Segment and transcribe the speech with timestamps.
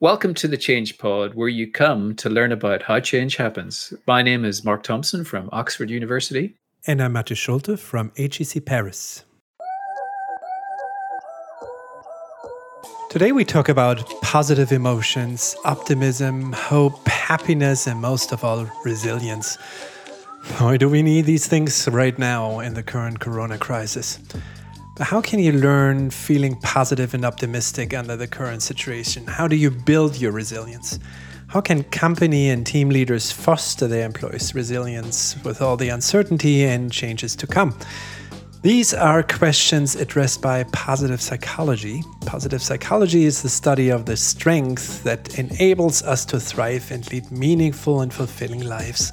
[0.00, 3.92] Welcome to the Change Pod, where you come to learn about how change happens.
[4.06, 6.54] My name is Mark Thompson from Oxford University.
[6.86, 9.24] And I'm Matthew Schulte from HEC Paris.
[13.10, 19.56] Today we talk about positive emotions, optimism, hope, happiness, and most of all, resilience.
[20.58, 24.20] Why do we need these things right now in the current corona crisis?
[25.00, 29.28] How can you learn feeling positive and optimistic under the current situation?
[29.28, 30.98] How do you build your resilience?
[31.46, 36.90] How can company and team leaders foster their employees' resilience with all the uncertainty and
[36.90, 37.78] changes to come?
[38.62, 42.02] These are questions addressed by positive psychology.
[42.26, 47.30] Positive psychology is the study of the strength that enables us to thrive and lead
[47.30, 49.12] meaningful and fulfilling lives.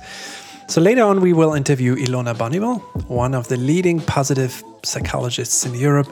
[0.67, 5.75] So later on, we will interview Ilona Boniwell, one of the leading positive psychologists in
[5.75, 6.09] Europe,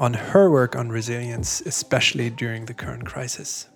[0.00, 3.68] on her work on resilience, especially during the current crisis.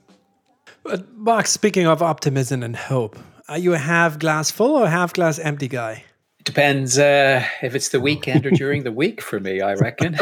[0.83, 3.17] But Mark, speaking of optimism and hope,
[3.49, 6.05] are you a half glass full or half glass empty guy?
[6.43, 10.17] Depends uh, if it's the weekend or during the week for me, I reckon.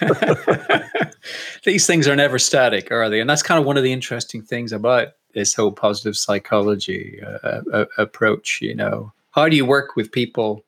[1.64, 3.20] These things are never static, are they?
[3.20, 7.62] And that's kind of one of the interesting things about this whole positive psychology uh,
[7.72, 10.64] uh, approach, you know how do you work with people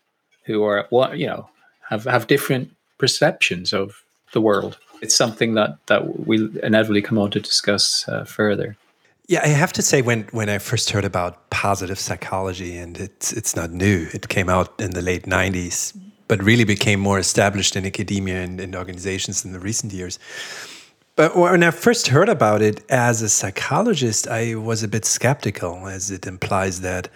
[0.47, 1.49] who are what you know
[1.89, 4.79] have have different perceptions of the world?
[5.03, 8.77] It's something that that we'll inevitably come on to discuss uh, further.
[9.27, 13.33] Yeah, I have to say when when I first heard about positive psychology, and it's
[13.33, 14.09] it's not new.
[14.13, 15.97] It came out in the late '90s,
[16.29, 20.19] but really became more established in academia and in organizations in the recent years.
[21.17, 25.87] But when I first heard about it as a psychologist, I was a bit skeptical,
[25.87, 27.09] as it implies that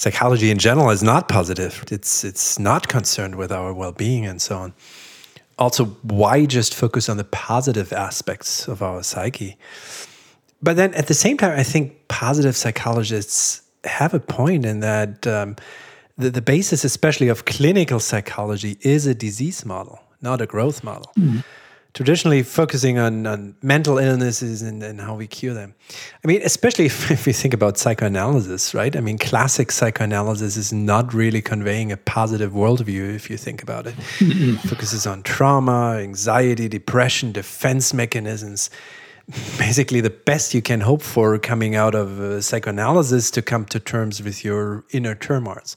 [0.00, 1.84] psychology in general is not positive.
[1.90, 4.72] It's it's not concerned with our well-being and so on.
[5.58, 9.56] Also, why just focus on the positive aspects of our psyche?
[10.62, 15.26] But then at the same time, I think positive psychologists have a point in that
[15.26, 15.56] um,
[16.16, 21.12] the, the basis, especially of clinical psychology, is a disease model, not a growth model.
[21.18, 21.44] Mm
[21.92, 25.74] traditionally focusing on, on mental illnesses and, and how we cure them.
[26.22, 28.94] I mean, especially if, if we think about psychoanalysis, right?
[28.94, 33.86] I mean, classic psychoanalysis is not really conveying a positive worldview if you think about
[33.86, 33.94] it.
[34.20, 38.70] it focuses on trauma, anxiety, depression, defense mechanisms.
[39.58, 43.78] Basically, the best you can hope for coming out of uh, psychoanalysis to come to
[43.78, 45.76] terms with your inner turmoils,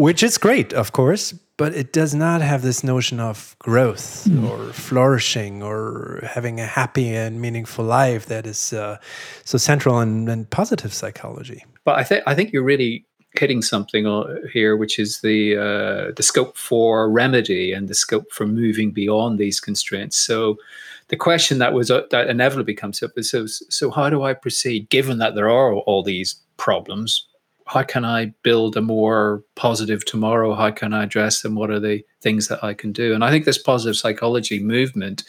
[0.00, 4.48] which is great, of course, but it does not have this notion of growth mm.
[4.48, 8.96] or flourishing or having a happy and meaningful life that is uh,
[9.44, 11.62] so central in, in, positive psychology.
[11.84, 13.04] But I think I think you're really
[13.38, 14.04] hitting something
[14.50, 19.38] here, which is the uh, the scope for remedy and the scope for moving beyond
[19.38, 20.16] these constraints.
[20.16, 20.56] So.
[21.08, 24.32] The question that was uh, that inevitably comes up is so so how do I
[24.32, 27.26] proceed given that there are all these problems
[27.72, 30.54] how can I build a more positive tomorrow?
[30.54, 31.54] How can I address them?
[31.54, 33.14] What are the things that I can do?
[33.14, 35.22] And I think this positive psychology movement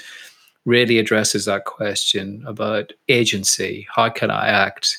[0.66, 3.88] really addresses that question about agency.
[3.94, 4.98] How can I act?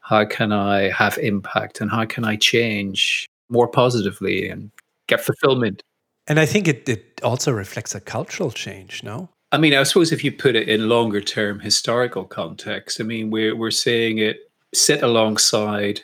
[0.00, 1.80] How can I have impact?
[1.80, 4.72] And how can I change more positively and
[5.06, 5.84] get fulfillment?
[6.26, 9.28] And I think it, it also reflects a cultural change, no?
[9.52, 13.30] I mean, I suppose if you put it in longer term historical context, I mean,
[13.30, 16.00] we're, we're seeing it sit alongside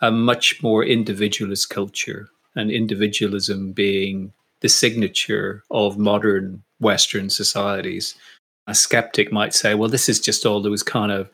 [0.00, 8.14] a much more individualist culture, and individualism being the signature of modern Western societies.
[8.66, 11.30] A skeptic might say, well, this is just all those kind of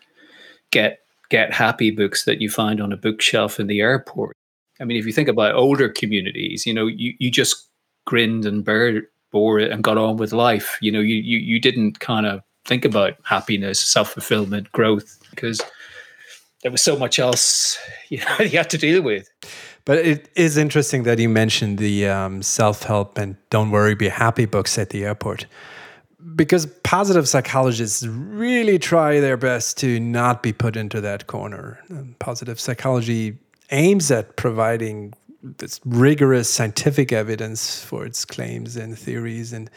[0.70, 4.36] get get happy books that you find on a bookshelf in the airport.
[4.81, 7.69] I mean, if you think about older communities, you know, you, you just
[8.06, 9.02] grinned and bore
[9.32, 10.78] bore it and got on with life.
[10.81, 15.60] You know, you, you, you didn't kind of think about happiness, self fulfillment, growth, because
[16.64, 19.30] there was so much else you know you had to deal with.
[19.86, 24.47] But it is interesting that you mentioned the um, self-help and "Don't Worry, Be Happy"
[24.47, 25.47] books at the airport,
[26.34, 31.81] because positive psychologists really try their best to not be put into that corner.
[31.90, 33.37] And positive psychology
[33.70, 35.12] aims at providing
[35.58, 39.70] this rigorous scientific evidence for its claims and theories, and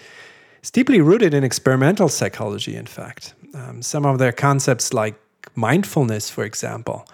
[0.60, 2.78] it's deeply rooted in experimental psychology.
[2.78, 5.20] In fact, um, some of their concepts, like
[5.56, 7.08] mindfulness, for example,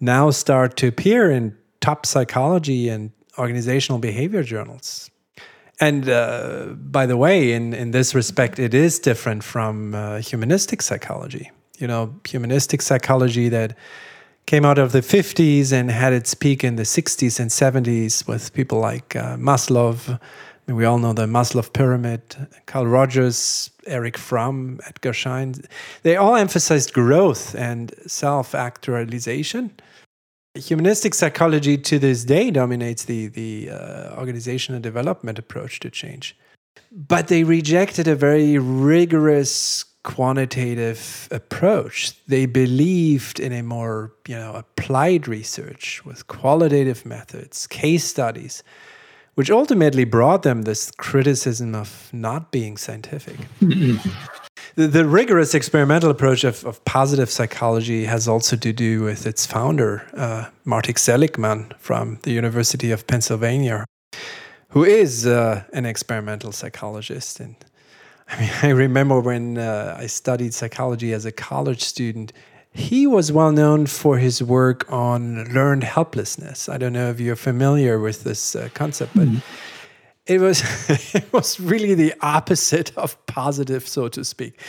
[0.00, 5.10] now start to appear in top psychology and organizational behavior journals.
[5.78, 10.80] And uh, by the way, in, in this respect, it is different from uh, humanistic
[10.80, 11.50] psychology.
[11.78, 13.76] You know, humanistic psychology that
[14.46, 18.52] came out of the 50s and had its peak in the 60s and 70s with
[18.54, 20.18] people like uh, Maslow,
[20.68, 25.54] we all know the Maslow pyramid, Carl Rogers, Eric Fromm, Edgar Schein.
[26.02, 29.70] They all emphasized growth and self actualization.
[30.56, 36.36] Humanistic psychology to this day dominates the, the uh, organizational development approach to change.
[36.90, 42.14] But they rejected a very rigorous quantitative approach.
[42.26, 48.62] They believed in a more, you know, applied research with qualitative methods, case studies
[49.36, 53.36] which ultimately brought them this criticism of not being scientific.
[53.60, 59.44] the, the, rigorous experimental approach of, of, positive psychology has also to do with its
[59.44, 63.84] founder, uh, Martin Seligman from the University of Pennsylvania,
[64.70, 67.38] who is uh, an experimental psychologist.
[67.38, 67.56] And
[68.28, 72.32] I mean, I remember when uh, I studied psychology as a college student,
[72.76, 76.68] he was well known for his work on learned helplessness.
[76.68, 79.42] I don't know if you're familiar with this uh, concept, but mm.
[80.26, 80.62] it was
[81.14, 84.60] it was really the opposite of positive, so to speak.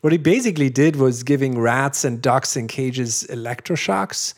[0.00, 4.34] What he basically did was giving rats and ducks in cages electroshocks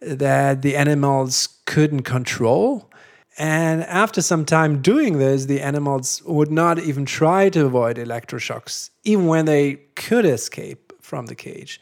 [0.00, 2.90] that the animals couldn't control.
[3.38, 8.90] And after some time doing this, the animals would not even try to avoid electroshocks,
[9.04, 11.80] even when they could escape from the cage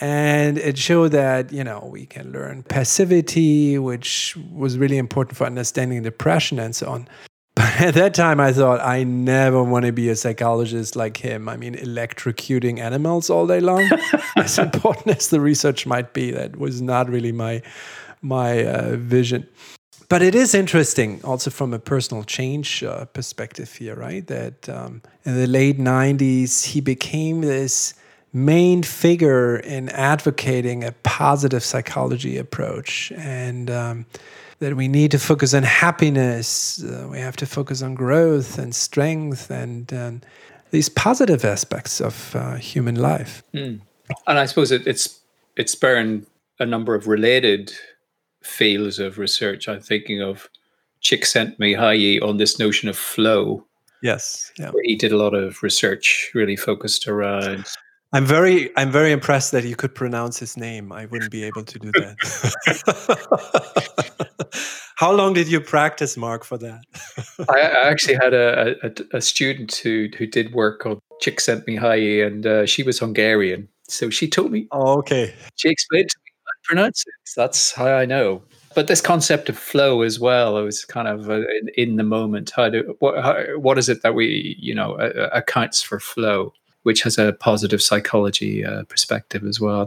[0.00, 5.44] and it showed that you know we can learn passivity which was really important for
[5.46, 7.08] understanding depression and so on.
[7.56, 11.48] But at that time i thought i never want to be a psychologist like him.
[11.48, 13.88] I mean electrocuting animals all day long
[14.36, 17.62] as important as the research might be that was not really my
[18.22, 19.46] my uh, vision.
[20.08, 24.26] But it is interesting also from a personal change uh, perspective here right?
[24.26, 27.94] That um, in the late 90s he became this
[28.32, 34.06] main figure in advocating a positive psychology approach and um,
[34.60, 38.74] that we need to focus on happiness uh, we have to focus on growth and
[38.74, 40.20] strength and um,
[40.70, 43.80] these positive aspects of uh, human life mm.
[44.28, 45.20] and i suppose it, it's
[45.56, 46.24] it's spurring
[46.60, 47.72] a number of related
[48.42, 50.48] fields of research i'm thinking of
[51.02, 53.64] Csikszentmihalyi on this notion of flow
[54.02, 54.70] yes yeah.
[54.84, 57.66] he did a lot of research really focused around
[58.12, 60.90] I'm very I'm very impressed that you could pronounce his name.
[60.90, 62.16] I wouldn't be able to do that.
[64.96, 66.82] How long did you practice, Mark, for that?
[67.48, 72.46] I, I, actually had a, a, a, student who who did work called high, and
[72.46, 73.68] uh, she was Hungarian.
[73.88, 74.66] So she told me.
[74.72, 75.32] Oh, okay.
[75.56, 77.14] She explained to me how to pronounce it.
[77.36, 78.42] That's how I know.
[78.74, 82.04] But this concept of flow as well, I was kind of uh, in, in, the
[82.04, 82.52] moment.
[82.54, 86.52] How do what how, what is it that we you know uh, accounts for flow?
[86.82, 89.86] Which has a positive psychology uh, perspective as well.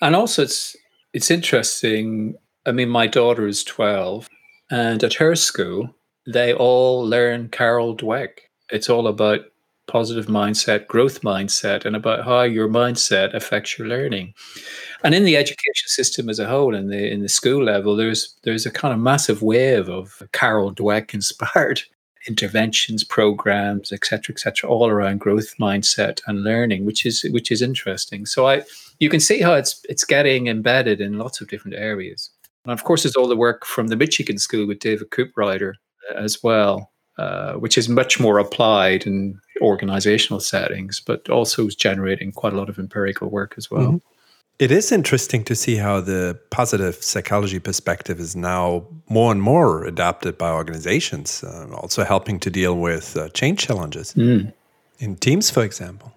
[0.00, 0.76] And also, it's
[1.12, 2.36] it's interesting.
[2.66, 4.28] I mean, my daughter is twelve,
[4.70, 5.94] and at her school,
[6.26, 8.38] they all learn Carol Dweck.
[8.70, 9.40] It's all about
[9.86, 14.34] positive mindset, growth mindset, and about how your mindset affects your learning.
[15.02, 18.34] And in the education system as a whole, in the in the school level, there's
[18.44, 21.82] there's a kind of massive wave of Carol Dweck inspired
[22.28, 28.26] interventions, programs, etc., etc., all around growth mindset and learning, which is which is interesting.
[28.26, 28.62] So I,
[28.98, 32.30] you can see how it's it's getting embedded in lots of different areas.
[32.64, 35.74] And of course, there's all the work from the Michigan School with David Cooperrider
[36.16, 42.32] as well, uh, which is much more applied in organizational settings, but also is generating
[42.32, 43.82] quite a lot of empirical work as well.
[43.82, 44.13] Mm-hmm.
[44.60, 49.84] It is interesting to see how the positive psychology perspective is now more and more
[49.84, 54.52] adopted by organizations, uh, also helping to deal with uh, change challenges mm.
[55.00, 56.14] in teams, for example.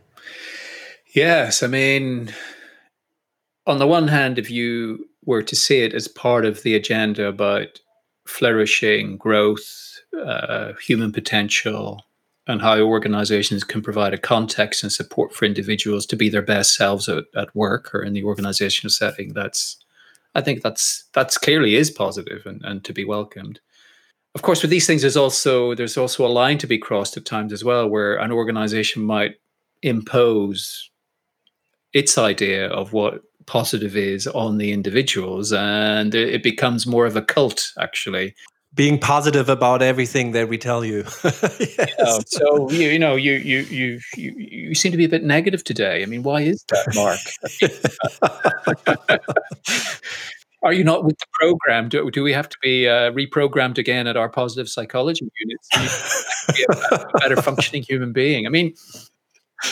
[1.15, 2.31] Yes, I mean,
[3.65, 7.27] on the one hand, if you were to see it as part of the agenda
[7.27, 7.79] about
[8.27, 12.05] flourishing, growth, uh, human potential,
[12.47, 16.75] and how organizations can provide a context and support for individuals to be their best
[16.75, 19.33] selves at, at work or in the organizational setting.
[19.33, 19.77] That's
[20.35, 23.59] i think that's that's clearly is positive and, and to be welcomed.
[24.35, 27.25] Of course with these things there's also there's also a line to be crossed at
[27.25, 29.35] times as well where an organization might
[29.81, 30.89] impose
[31.93, 37.21] its idea of what positive is on the individuals and it becomes more of a
[37.21, 38.35] cult actually
[38.77, 41.03] being positive about everything that we tell you.
[41.59, 42.23] yes.
[42.27, 45.63] so you, you know you, you you you you seem to be a bit negative
[45.63, 46.03] today.
[46.03, 47.19] I mean, why is that, Mark?
[50.63, 51.89] Are you not with the program?
[51.89, 56.53] Do, do we have to be uh, reprogrammed again at our positive psychology units to
[56.53, 58.47] be a, a better functioning human being?
[58.47, 58.73] I mean,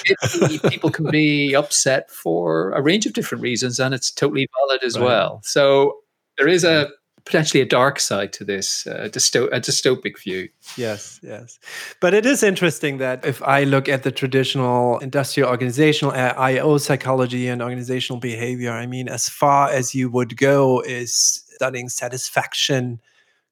[0.06, 4.84] it, people can be upset for a range of different reasons, and it's totally valid
[4.84, 5.06] as right.
[5.06, 5.42] well.
[5.44, 5.98] So
[6.38, 6.90] there is a
[7.26, 10.50] potentially a dark side to this, uh, dysto- a dystopic view.
[10.78, 11.60] Yes, yes.
[12.00, 16.78] But it is interesting that if I look at the traditional industrial organizational uh, IO
[16.78, 23.02] psychology and organizational behavior, I mean, as far as you would go is studying satisfaction,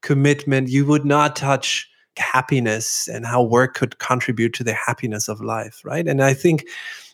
[0.01, 5.41] commitment, you would not touch happiness and how work could contribute to the happiness of
[5.41, 6.07] life, right?
[6.07, 6.65] And I think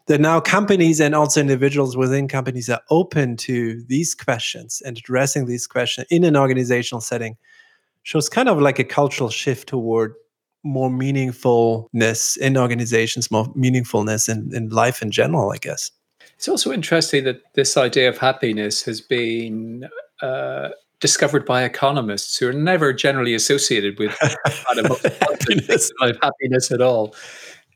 [0.10, 5.46] that now companies and also individuals within companies are open to these questions and addressing
[5.46, 7.38] these questions in an organizational setting
[8.02, 10.16] shows kind of like a cultural shift toward
[10.64, 15.92] more meaningfulness in organizations, more meaningfulness in, in life in general, I guess.
[16.36, 19.88] It's also interesting that this idea of happiness has been
[20.24, 25.92] uh, discovered by economists who are never generally associated with happiness.
[26.22, 27.14] happiness at all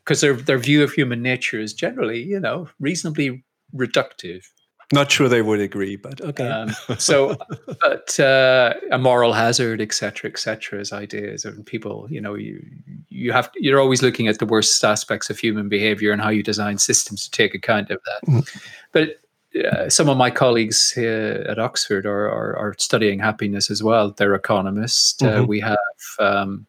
[0.04, 3.44] because their their view of human nature is generally, you know, reasonably
[3.76, 4.44] reductive.
[4.92, 6.48] Not sure they would agree, but okay.
[6.48, 6.70] Um,
[7.00, 7.38] so,
[7.82, 12.64] but uh, a moral hazard, etc., etc., as ideas, and people, you know, you
[13.10, 16.44] you have you're always looking at the worst aspects of human behavior and how you
[16.44, 18.32] design systems to take account of that.
[18.32, 18.62] Mm.
[18.92, 19.20] But
[19.66, 24.12] uh, some of my colleagues here at Oxford are, are, are studying happiness as well.
[24.12, 25.22] They're economists.
[25.22, 25.42] Uh, mm-hmm.
[25.42, 25.78] Uh, we have
[26.20, 26.66] um,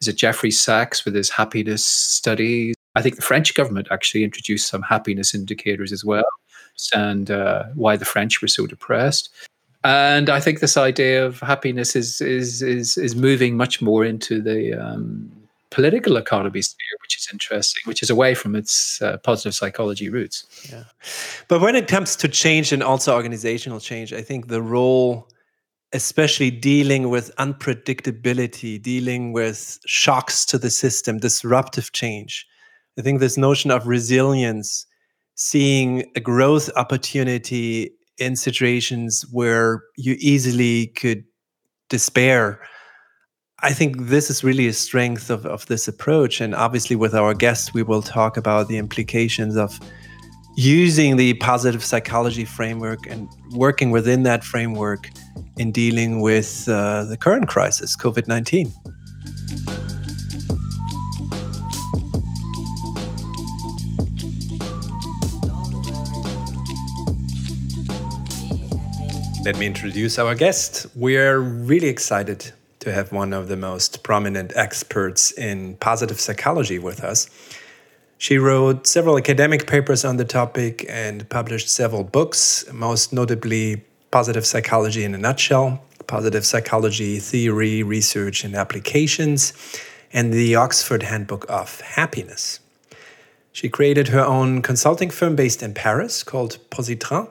[0.00, 2.74] is it Jeffrey Sachs with his happiness studies?
[2.94, 6.24] I think the French government actually introduced some happiness indicators as well,
[6.94, 9.30] and uh, why the French were so depressed.
[9.84, 14.40] And I think this idea of happiness is is is is moving much more into
[14.40, 15.30] the um,
[15.70, 20.46] political economy sphere, which is interesting, which is away from its uh, positive psychology roots.
[20.70, 20.84] Yeah,
[21.48, 25.28] but when it comes to change and also organizational change, I think the role
[25.96, 32.46] especially dealing with unpredictability, dealing with shocks to the system, disruptive change.
[32.98, 34.86] I think this notion of resilience,
[35.34, 41.24] seeing a growth opportunity in situations where you easily could
[41.88, 42.60] despair.
[43.60, 46.42] I think this is really a strength of, of this approach.
[46.42, 49.80] And obviously, with our guest, we will talk about the implications of
[50.58, 55.08] using the positive psychology framework and working within that framework
[55.56, 58.72] in dealing with uh, the current crisis, COVID 19.
[69.46, 70.86] Let me introduce our guest.
[70.96, 77.04] We're really excited to have one of the most prominent experts in positive psychology with
[77.04, 77.28] us.
[78.18, 83.84] She wrote several academic papers on the topic and published several books, most notably
[84.16, 89.52] Positive Psychology in a Nutshell, Positive Psychology Theory, Research, and Applications,
[90.10, 92.60] and the Oxford Handbook of Happiness.
[93.52, 97.28] She created her own consulting firm based in Paris called Positran,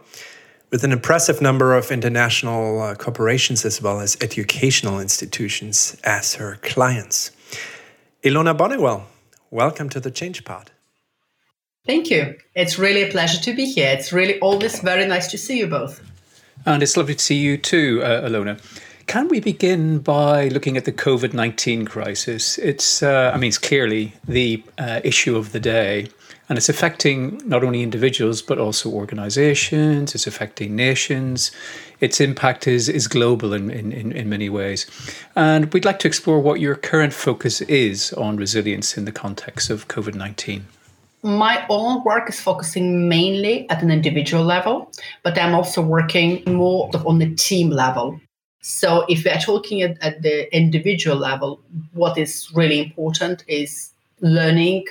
[0.70, 6.60] with an impressive number of international uh, corporations as well as educational institutions as her
[6.62, 7.32] clients.
[8.22, 9.06] Ilona Boniwell,
[9.50, 10.70] welcome to the Change Pod.
[11.88, 12.38] Thank you.
[12.54, 13.90] It's really a pleasure to be here.
[13.90, 16.00] It's really always very nice to see you both.
[16.66, 18.60] And it's lovely to see you too, uh, Ilona.
[19.08, 22.58] Can we begin by looking at the COVID 19 crisis?
[22.58, 26.10] It's, uh, I mean, it's clearly the uh, issue of the day,
[26.50, 31.52] and it's affecting not only individuals, but also organizations, it's affecting nations.
[32.00, 34.88] Its impact is, is global in, in, in many ways.
[35.36, 39.70] And we'd like to explore what your current focus is on resilience in the context
[39.70, 40.66] of COVID 19
[41.26, 44.92] my own work is focusing mainly at an individual level,
[45.24, 48.22] but I'm also working more on the team level.
[48.62, 51.60] So if we are talking at, at the individual level,
[51.94, 53.92] what is really important is
[54.22, 54.86] learning,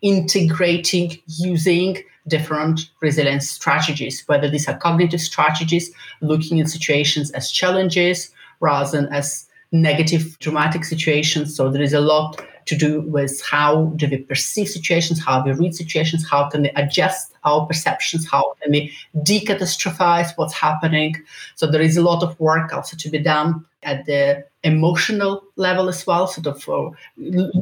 [0.00, 8.30] integrating, using different resilience strategies, whether these are cognitive strategies, looking at situations as challenges
[8.60, 11.54] rather than as negative, dramatic situations.
[11.54, 15.52] So there is a lot to do with how do we perceive situations, how we
[15.52, 21.14] read situations, how can we adjust our perceptions, how can we decatastrophize what's happening.
[21.54, 25.88] So there is a lot of work also to be done at the emotional level
[25.88, 26.90] as well, sort of uh,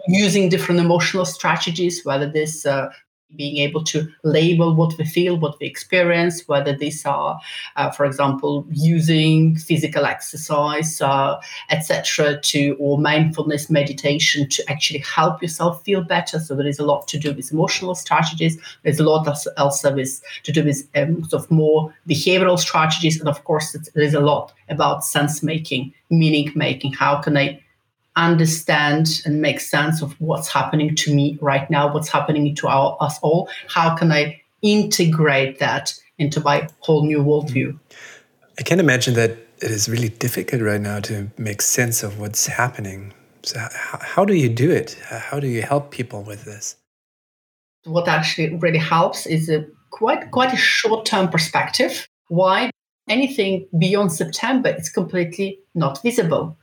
[0.08, 2.88] using different emotional strategies, whether this uh,
[3.34, 7.40] being able to label what we feel, what we experience, whether these are,
[7.76, 11.40] uh, for example, using physical exercise, uh,
[11.70, 16.38] etc., to or mindfulness meditation to actually help yourself feel better.
[16.38, 18.58] So there is a lot to do with emotional strategies.
[18.84, 23.28] There's a lot also with to do with um, sort of more behavioral strategies, and
[23.28, 26.92] of course, there is a lot about sense making, meaning making.
[26.92, 27.60] How can I
[28.16, 32.96] understand and make sense of what's happening to me right now, what's happening to our,
[33.00, 33.48] us all.
[33.68, 37.78] How can I integrate that into my whole new worldview?
[38.58, 42.46] I can imagine that it is really difficult right now to make sense of what's
[42.46, 43.12] happening.
[43.42, 44.98] So, how, how do you do it?
[45.08, 46.76] How do you help people with this?
[47.84, 52.06] What actually really helps is a quite quite a short term perspective.
[52.28, 52.70] Why?
[53.08, 56.58] Anything beyond September is completely not visible.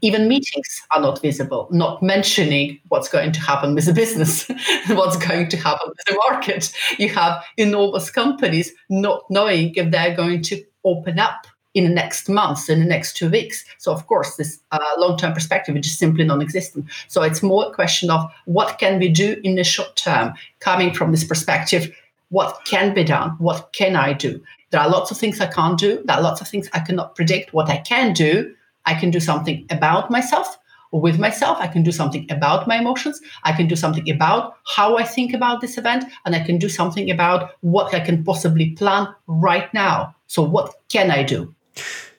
[0.00, 4.48] Even meetings are not visible, not mentioning what's going to happen with the business,
[4.88, 6.72] what's going to happen with the market.
[6.98, 12.28] You have enormous companies not knowing if they're going to open up in the next
[12.28, 13.64] months, in the next two weeks.
[13.78, 16.86] So, of course, this uh, long term perspective is just simply non existent.
[17.08, 20.94] So, it's more a question of what can we do in the short term, coming
[20.94, 21.94] from this perspective,
[22.30, 23.30] what can be done?
[23.38, 24.42] What can I do?
[24.70, 26.02] There are lots of things I can't do.
[26.04, 27.52] There are lots of things I cannot predict.
[27.52, 28.54] What I can do,
[28.86, 30.58] I can do something about myself
[30.92, 31.58] or with myself.
[31.60, 33.20] I can do something about my emotions.
[33.42, 36.04] I can do something about how I think about this event.
[36.24, 40.14] And I can do something about what I can possibly plan right now.
[40.26, 41.54] So, what can I do?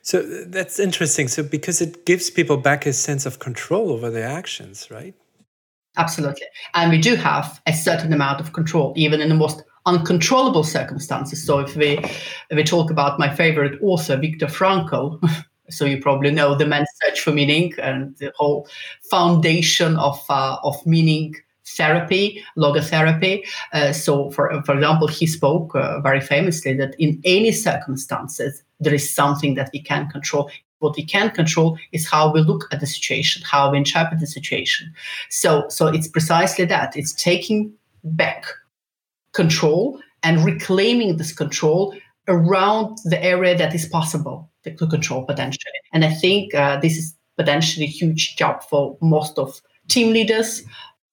[0.05, 1.27] So uh, that's interesting.
[1.27, 5.15] So because it gives people back a sense of control over their actions, right?
[5.97, 6.45] Absolutely.
[6.75, 11.43] And we do have a certain amount of control, even in the most uncontrollable circumstances.
[11.43, 15.19] So if we if we talk about my favorite author, Viktor Frankl,
[15.69, 18.67] so you probably know the man's search for meaning and the whole
[19.09, 21.35] foundation of uh, of meaning
[21.67, 23.43] therapy, logotherapy.
[23.73, 28.93] Uh, so, for for example, he spoke uh, very famously that in any circumstances there
[28.93, 30.49] is something that we can control.
[30.79, 34.27] What we can control is how we look at the situation, how we interpret the
[34.27, 34.93] situation.
[35.29, 36.95] So, so it's precisely that.
[36.95, 38.45] It's taking back
[39.31, 41.95] control and reclaiming this control
[42.27, 45.79] around the area that is possible to control potentially.
[45.93, 50.63] And I think uh, this is potentially a huge job for most of team leaders,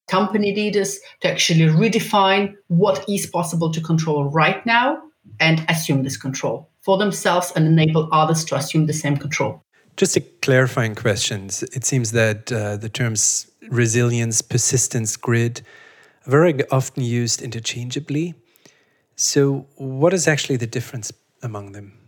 [0.08, 5.00] company leaders to actually redefine what is possible to control right now
[5.40, 9.62] and assume this control for themselves and enable others to assume the same control.
[9.96, 11.46] Just a clarifying question.
[11.46, 15.62] It seems that uh, the terms resilience, persistence, grit
[16.26, 18.34] are very often used interchangeably.
[19.16, 22.01] So, what is actually the difference among them?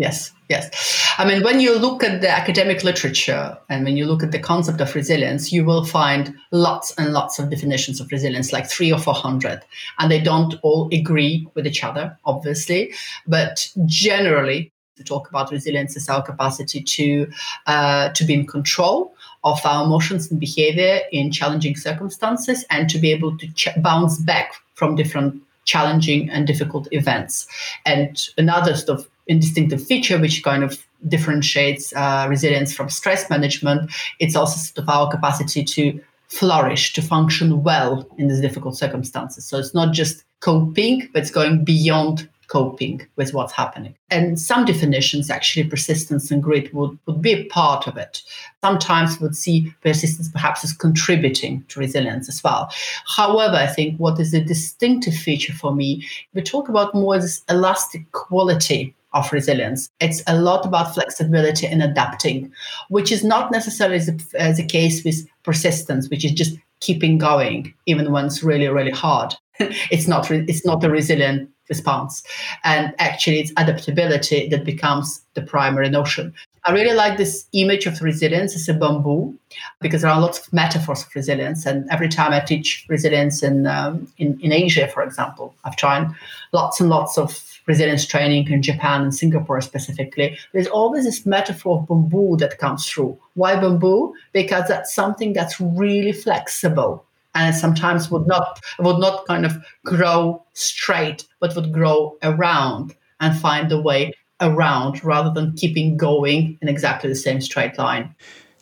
[0.00, 0.70] Yes, yes.
[1.18, 4.38] I mean, when you look at the academic literature and when you look at the
[4.38, 8.90] concept of resilience, you will find lots and lots of definitions of resilience, like three
[8.90, 9.60] or four hundred.
[9.98, 12.94] And they don't all agree with each other, obviously.
[13.26, 17.30] But generally, to talk about resilience is our capacity to
[17.66, 19.12] uh, to be in control
[19.44, 24.16] of our emotions and behavior in challenging circumstances and to be able to ch- bounce
[24.16, 27.46] back from different challenging and difficult events.
[27.84, 33.90] And another sort of distinctive feature which kind of differentiates uh, resilience from stress management.
[34.18, 39.44] It's also sort of our capacity to flourish, to function well in these difficult circumstances.
[39.44, 43.94] So it's not just coping, but it's going beyond coping with what's happening.
[44.10, 48.22] And some definitions, actually, persistence and grit would, would be a part of it.
[48.62, 52.70] Sometimes we would see persistence perhaps as contributing to resilience as well.
[53.06, 57.42] However, I think what is a distinctive feature for me, we talk about more this
[57.48, 59.90] elastic quality of resilience.
[60.00, 62.52] It's a lot about flexibility and adapting,
[62.88, 68.12] which is not necessarily the, the case with persistence, which is just keeping going even
[68.12, 69.34] when it's really, really hard.
[69.58, 72.22] it's not re- it's not a resilient response,
[72.64, 76.34] and actually it's adaptability that becomes the primary notion.
[76.64, 79.34] I really like this image of resilience as a bamboo
[79.80, 81.64] because there are lots of metaphors of resilience.
[81.64, 86.08] And every time I teach resilience in, um, in, in Asia, for example, I've tried
[86.52, 91.78] lots and lots of resilience training in Japan and Singapore specifically, there's always this metaphor
[91.78, 93.16] of bamboo that comes through.
[93.34, 94.14] Why bamboo?
[94.32, 97.04] Because that's something that's really flexible
[97.34, 99.52] and sometimes would not would not kind of
[99.84, 106.58] grow straight, but would grow around and find a way around rather than keeping going
[106.60, 108.14] in exactly the same straight line.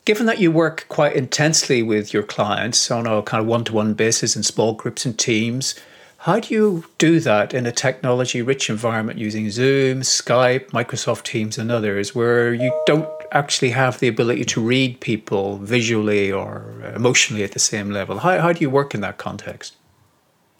[0.05, 3.73] Given that you work quite intensely with your clients on a kind of one to
[3.73, 5.75] one basis in small groups and teams,
[6.19, 11.59] how do you do that in a technology rich environment using Zoom, Skype, Microsoft Teams,
[11.59, 16.65] and others where you don't actually have the ability to read people visually or
[16.97, 18.19] emotionally at the same level?
[18.19, 19.77] How, how do you work in that context?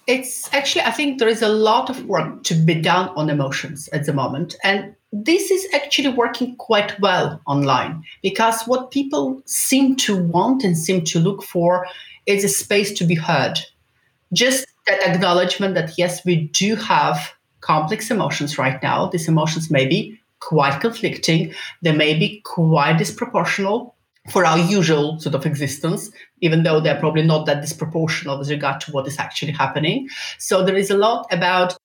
[0.07, 3.89] It's actually, I think there is a lot of work to be done on emotions
[3.93, 4.55] at the moment.
[4.63, 10.79] And this is actually working quite well online because what people seem to want and
[10.79, 11.85] seem to look for
[12.27, 13.59] is a space to be heard.
[14.33, 19.07] Just that acknowledgement that yes, we do have complex emotions right now.
[19.07, 23.93] These emotions may be quite conflicting, they may be quite disproportional
[24.31, 28.81] for our usual sort of existence, even though they're probably not that disproportional with regard
[28.83, 30.09] to what is actually happening.
[30.39, 31.77] So there is a lot about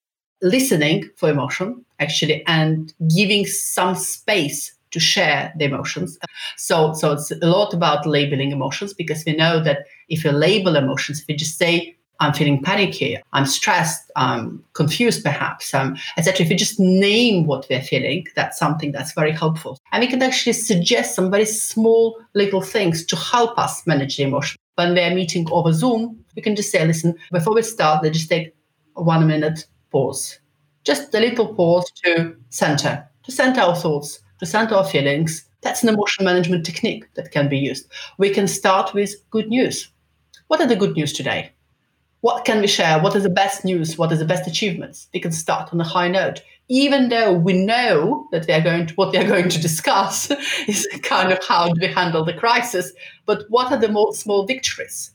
[0.42, 6.20] listening for emotion, actually, and giving some space to share the emotions.
[6.58, 10.76] So, so it's a lot about labeling emotions because we know that if you label
[10.76, 16.46] emotions, if you just say, I'm feeling panicky, I'm stressed, I'm confused perhaps, um, etc.
[16.46, 19.80] If you just name what we're feeling, that's something that's very helpful.
[19.92, 24.24] And we can actually suggest some very small little things to help us manage the
[24.24, 24.58] emotion.
[24.76, 28.30] When we're meeting over Zoom, we can just say, listen, before we start, let's just
[28.30, 28.56] take
[28.94, 30.40] one minute pause.
[30.84, 35.46] Just a little pause to center, to center our thoughts, to center our feelings.
[35.62, 37.90] That's an emotion management technique that can be used.
[38.18, 39.90] We can start with good news.
[40.48, 41.53] What are the good news today?
[42.24, 43.02] What can we share?
[43.02, 43.98] What is the best news?
[43.98, 45.10] What is the best achievements?
[45.14, 48.94] We can start on a high note, even though we know that are going to,
[48.94, 50.32] what we are going to discuss
[50.70, 52.94] is kind of how do we handle the crisis.
[53.26, 55.12] But what are the more small victories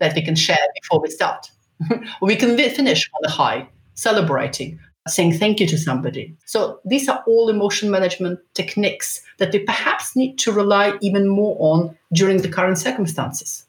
[0.00, 1.48] that we can share before we start?
[2.22, 6.36] we can finish on a high, celebrating, saying thank you to somebody.
[6.46, 11.56] So these are all emotion management techniques that we perhaps need to rely even more
[11.60, 13.64] on during the current circumstances.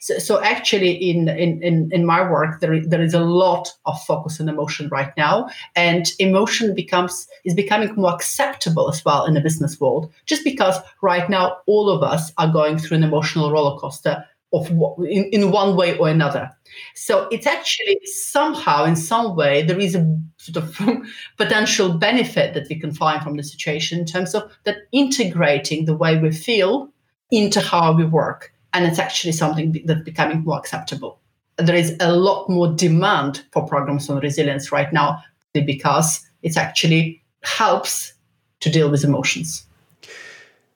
[0.00, 4.40] So, so actually, in, in, in, my work, there there is a lot of focus
[4.40, 9.40] on emotion right now, and emotion becomes is becoming more acceptable as well in the
[9.40, 10.12] business world.
[10.26, 14.70] Just because right now all of us are going through an emotional roller coaster of
[14.70, 16.50] in, in one way or another.
[16.94, 20.78] So it's actually somehow, in some way, there is a sort of
[21.36, 25.96] potential benefit that we can find from the situation in terms of that integrating the
[25.96, 26.90] way we feel
[27.30, 28.52] into how we work.
[28.76, 31.18] And it's actually something that's becoming more acceptable.
[31.56, 37.22] There is a lot more demand for programs on resilience right now because it actually
[37.42, 38.12] helps
[38.60, 39.64] to deal with emotions.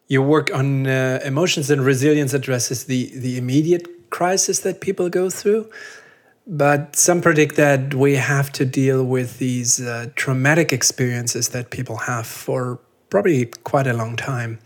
[0.09, 5.29] Your work on uh, emotions and resilience addresses the, the immediate crisis that people go
[5.29, 5.69] through.
[6.47, 11.99] But some predict that we have to deal with these uh, traumatic experiences that people
[11.99, 14.59] have for probably quite a long time.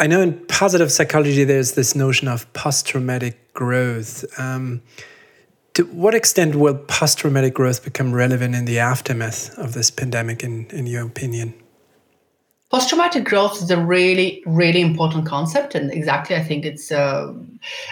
[0.00, 4.24] I know in positive psychology there's this notion of post traumatic growth.
[4.40, 4.80] Um,
[5.74, 10.42] to what extent will post traumatic growth become relevant in the aftermath of this pandemic,
[10.42, 11.52] in, in your opinion?
[12.70, 16.90] Post traumatic growth is a really, really important concept, and exactly, I think it's.
[16.90, 17.34] Uh,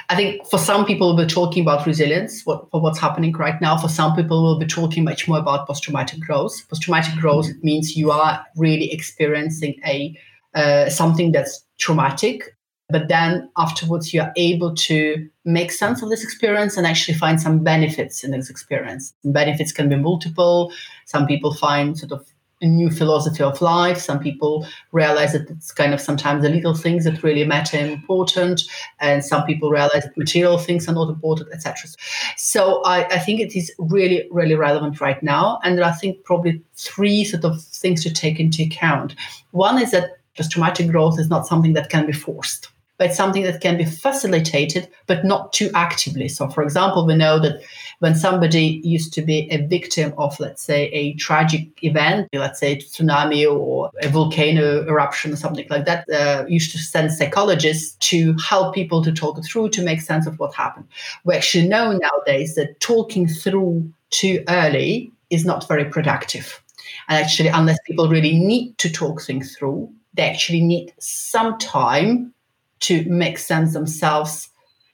[0.08, 3.76] I think for some people, we're talking about resilience what, for what's happening right now.
[3.76, 6.66] For some people, we'll be talking much more about post traumatic growth.
[6.70, 10.16] Post traumatic growth it means you are really experiencing a
[10.58, 12.56] uh, something that's traumatic,
[12.88, 17.40] but then afterwards you are able to make sense of this experience and actually find
[17.40, 19.14] some benefits in this experience.
[19.24, 20.72] benefits can be multiple.
[21.06, 22.26] Some people find sort of
[22.60, 23.98] a new philosophy of life.
[23.98, 27.92] Some people realize that it's kind of sometimes the little things that really matter and
[27.92, 28.62] important,
[28.98, 31.88] and some people realize that material things are not important, etc.
[32.36, 35.60] So I, I think it is really, really relevant right now.
[35.62, 39.14] And I think probably three sort of things to take into account.
[39.52, 43.60] One is that post-traumatic growth is not something that can be forced but something that
[43.60, 46.28] can be facilitated, but not too actively.
[46.28, 47.62] So, for example, we know that
[48.00, 52.72] when somebody used to be a victim of, let's say, a tragic event, let's say
[52.72, 57.96] a tsunami or a volcano eruption or something like that, uh, used to send psychologists
[58.08, 60.86] to help people to talk through, to make sense of what happened.
[61.24, 66.60] We actually know nowadays that talking through too early is not very productive.
[67.08, 72.32] And actually, unless people really need to talk things through, they actually need some time
[72.80, 74.48] to make sense themselves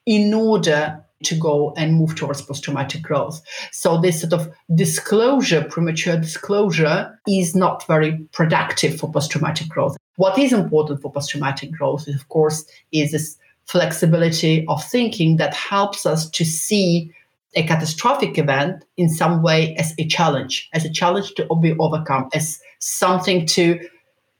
[0.06, 3.40] in order to go and move towards post-traumatic growth.
[3.72, 9.96] So this sort of disclosure, premature disclosure, is not very productive for post-traumatic growth.
[10.16, 16.04] What is important for post-traumatic growth, of course, is this flexibility of thinking that helps
[16.04, 17.10] us to see
[17.56, 22.28] a catastrophic event in some way as a challenge, as a challenge to be overcome,
[22.34, 23.80] as something to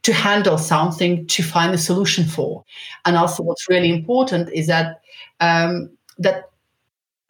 [0.05, 2.65] to handle something to find a solution for.
[3.05, 5.01] And also, what's really important is that
[5.41, 6.51] um, that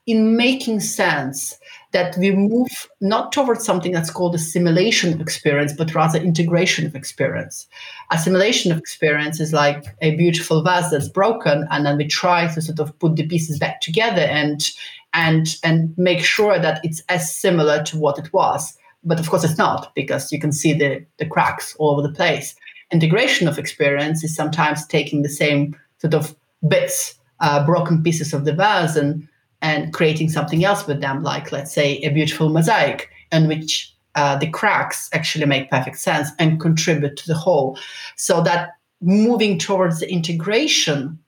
[0.07, 1.59] in making sense
[1.93, 6.95] that we move not towards something that's called assimilation of experience, but rather integration of
[6.95, 7.67] experience.
[8.11, 12.61] Assimilation of experience is like a beautiful vase that's broken, and then we try to
[12.61, 14.71] sort of put the pieces back together and
[15.15, 18.77] and and make sure that it's as similar to what it was.
[19.05, 22.15] But of course, it's not because you can see the the cracks all over the
[22.15, 22.57] place.
[22.95, 26.37] Integration of experience is sometimes taking the same sort of
[26.69, 29.29] bits, uh, broken pieces of the vase, and
[29.61, 34.37] and creating something else with them, like let's say a beautiful mosaic in which uh,
[34.37, 37.79] the cracks actually make perfect sense and contribute to the whole.
[38.17, 41.19] So that moving towards the integration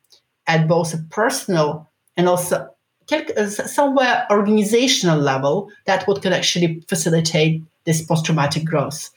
[0.46, 2.68] at both a personal and also
[3.10, 9.10] uh, somewhere organizational level, that would could actually facilitate this post-traumatic growth.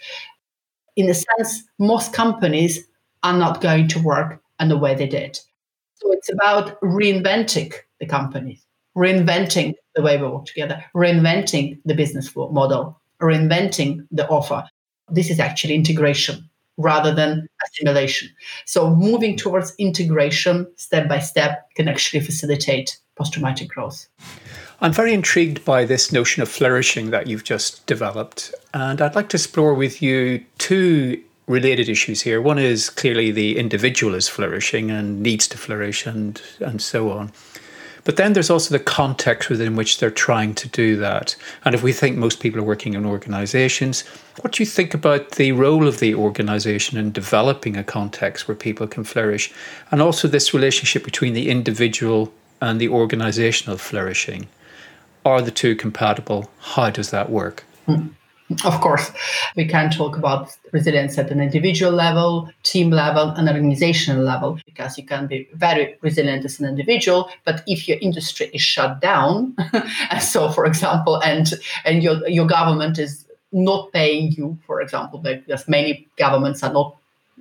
[0.99, 2.85] In a sense, most companies
[3.23, 5.39] are not going to work in the way they did.
[5.93, 8.65] So it's about reinventing the companies,
[8.97, 14.65] reinventing the way we work together, reinventing the business model, reinventing the offer.
[15.07, 18.27] This is actually integration rather than assimilation.
[18.65, 24.05] So moving towards integration step by step can actually facilitate post-traumatic growth.
[24.81, 28.53] I'm very intrigued by this notion of flourishing that you've just developed.
[28.73, 32.41] And I'd like to explore with you two related issues here.
[32.41, 37.33] One is clearly the individual is flourishing and needs to flourish and, and so on.
[38.05, 41.35] But then there's also the context within which they're trying to do that.
[41.65, 44.07] And if we think most people are working in organizations,
[44.39, 48.55] what do you think about the role of the organization in developing a context where
[48.55, 49.51] people can flourish?
[49.91, 54.47] And also this relationship between the individual and the organizational flourishing.
[55.29, 56.49] Are the two compatible?
[56.59, 57.63] How does that work?
[57.87, 58.15] Mm.
[58.65, 59.11] Of course,
[59.55, 64.97] we can talk about resilience at an individual level, team level, and organizational level, because
[64.97, 69.55] you can be very resilient as an individual, but if your industry is shut down,
[70.09, 71.53] and so, for example, and
[71.85, 76.95] and your your government is not paying you, for example, because many governments are not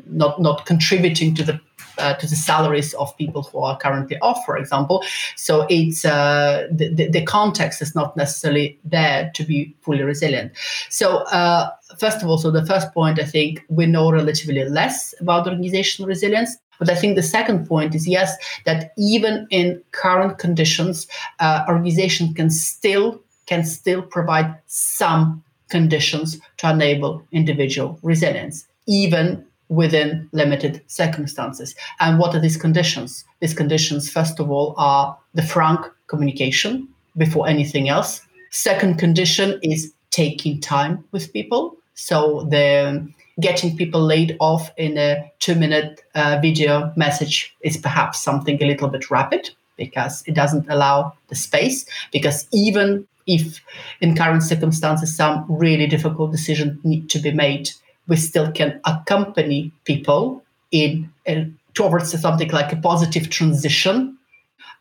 [0.05, 1.59] not not contributing to the
[1.99, 5.03] uh, to the salaries of people who are currently off, for example.
[5.37, 10.53] So it's uh, the, the context is not necessarily there to be fully resilient.
[10.89, 15.15] So uh, first of all, so the first point, I think we know relatively less
[15.21, 16.57] about organizational resilience.
[16.79, 21.09] But I think the second point is yes, that even in current conditions,
[21.41, 30.29] uh, organization can still can still provide some conditions to enable individual resilience, even within
[30.33, 31.75] limited circumstances.
[32.01, 33.25] And what are these conditions?
[33.41, 38.23] These conditions, first of all, are the frank communication before anything else.
[38.51, 41.77] Second condition is taking time with people.
[41.95, 43.07] So the
[43.41, 48.67] getting people laid off in a two minute uh, video message is perhaps something a
[48.67, 51.87] little bit rapid because it doesn't allow the space.
[52.13, 53.61] Because even if
[54.01, 57.71] in current circumstances some really difficult decisions need to be made,
[58.09, 61.45] we still can accompany people in uh,
[61.75, 64.19] towards something like a positive transition.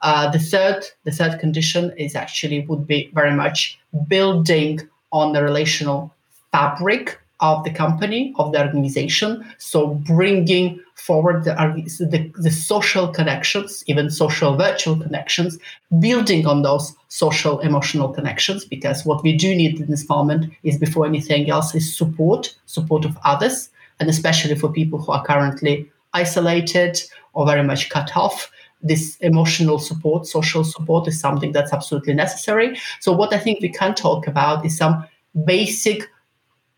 [0.02, 4.80] Uh, the third, the third condition is actually would be very much building
[5.12, 6.14] on the relational
[6.52, 9.46] fabric of the company, of the organization.
[9.60, 11.54] So bringing forward the,
[12.00, 15.60] the, the, social connections, even social virtual connections,
[16.00, 20.78] building on those social emotional connections, because what we do need in this moment is
[20.80, 23.70] before anything else is support, support of others,
[24.00, 27.00] and especially for people who are currently isolated
[27.34, 28.52] or very much cut off.
[28.82, 32.80] This emotional support, social support is something that's absolutely necessary.
[33.00, 35.04] So, what I think we can talk about is some
[35.46, 36.08] basic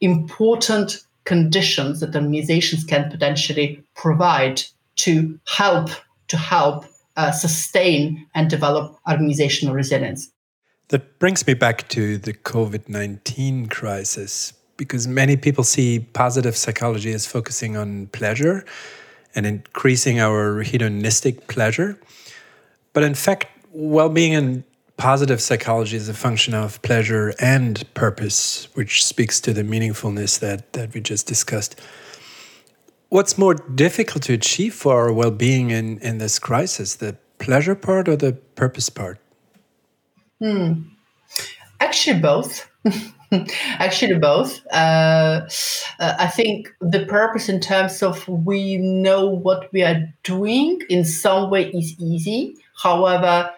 [0.02, 4.62] important conditions that organizations can potentially provide
[4.96, 5.90] to help
[6.28, 6.86] to help
[7.18, 10.32] uh, sustain and develop organizational resilience.
[10.90, 17.12] That brings me back to the COVID 19 crisis because many people see positive psychology
[17.12, 18.66] as focusing on pleasure
[19.36, 22.00] and increasing our hedonistic pleasure.
[22.94, 24.64] But in fact, well being and
[25.00, 30.74] positive psychology is a function of pleasure and purpose, which speaks to the meaningfulness that,
[30.74, 31.80] that we just discussed.
[33.08, 37.76] What's more difficult to achieve for our well being in, in this crisis, the pleasure
[37.76, 39.20] part or the purpose part?
[40.40, 40.74] Hmm.
[41.80, 42.70] Actually, both.
[43.80, 44.60] Actually, both.
[44.68, 45.48] Uh,
[46.00, 51.06] uh, I think the purpose, in terms of we know what we are doing, in
[51.06, 52.58] some way is easy.
[52.84, 53.50] However,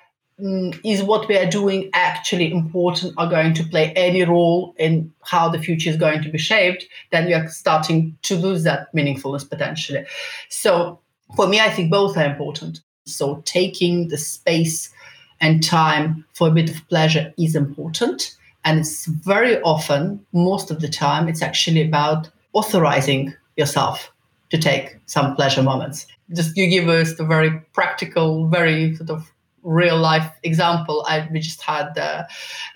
[0.41, 5.13] Mm, is what we are doing actually important are going to play any role in
[5.23, 8.91] how the future is going to be shaped then we are starting to lose that
[8.95, 10.03] meaningfulness potentially.
[10.49, 10.99] So
[11.35, 12.81] for me i think both are important.
[13.05, 14.91] So taking the space
[15.41, 18.35] and time for a bit of pleasure is important.
[18.65, 24.11] And it's very often most of the time it's actually about authorizing yourself
[24.49, 26.07] to take some pleasure moments.
[26.33, 29.30] Just you give us the very practical very sort of
[29.63, 32.23] real life example, I, we just had uh,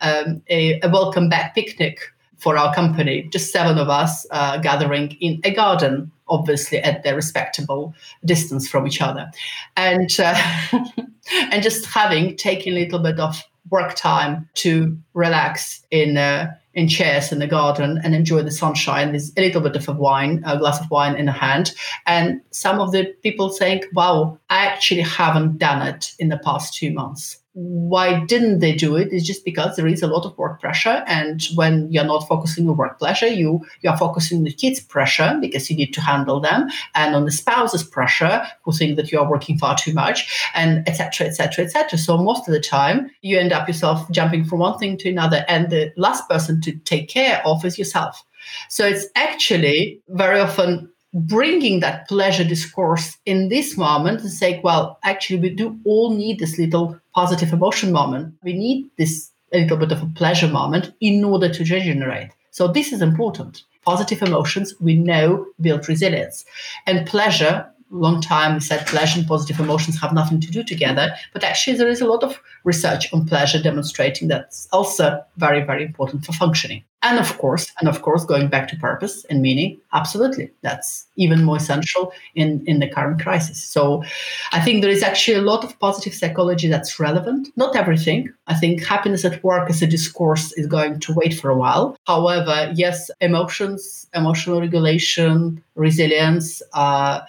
[0.01, 1.99] um, a, a, welcome back picnic
[2.37, 7.15] for our company, just seven of us uh, gathering in a garden, obviously at the
[7.15, 7.93] respectable
[8.23, 9.31] distance from each other,
[9.77, 10.35] and uh,
[11.51, 16.87] and just having taken a little bit of work time to relax in uh, in
[16.87, 19.11] chairs in the garden and enjoy the sunshine.
[19.11, 21.73] There's a little bit of a wine, a glass of wine in the hand,
[22.05, 26.73] and some of the people think, "Wow, I actually haven't done it in the past
[26.73, 29.07] two months." Why didn't they do it?
[29.11, 32.67] It's just because there is a lot of work pressure, and when you're not focusing
[32.67, 36.01] on work pleasure, you you are focusing on the kids' pressure because you need to
[36.01, 39.93] handle them, and on the spouse's pressure who think that you are working far too
[39.93, 41.27] much, and etc.
[41.27, 41.63] etc.
[41.63, 41.97] etc.
[41.97, 45.45] So most of the time, you end up yourself jumping from one thing to another,
[45.47, 48.21] and the last person to take care of is yourself.
[48.69, 54.99] So it's actually very often bringing that pleasure discourse in this moment and say, well,
[55.03, 58.35] actually, we do all need this little positive emotion moment.
[58.43, 62.31] We need this a little bit of a pleasure moment in order to regenerate.
[62.51, 63.63] So this is important.
[63.85, 66.43] Positive emotions we know build resilience,
[66.85, 71.13] and pleasure long time we said pleasure and positive emotions have nothing to do together.
[71.33, 75.83] But actually there is a lot of research on pleasure demonstrating that's also very very
[75.83, 76.83] important for functioning.
[77.03, 80.49] And of course and of course going back to purpose and meaning absolutely.
[80.61, 83.63] That's even more essential in in the current crisis.
[83.63, 84.03] So
[84.51, 87.49] i think there is actually a lot of positive psychology that's relevant.
[87.55, 88.33] Not everything.
[88.47, 91.95] I think happiness at work as a discourse is going to wait for a while.
[92.07, 97.21] However yes emotions emotional regulation resilience uh,